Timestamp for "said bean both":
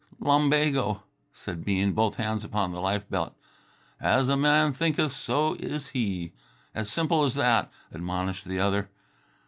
1.31-2.15